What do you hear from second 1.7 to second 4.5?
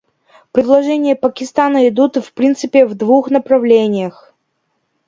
идут в принципе в двух направлениях.